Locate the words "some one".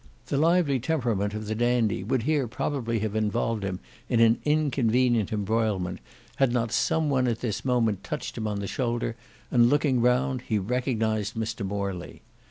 6.71-7.27